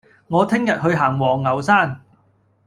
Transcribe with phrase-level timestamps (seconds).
[0.29, 2.01] 我聽日去行黃牛山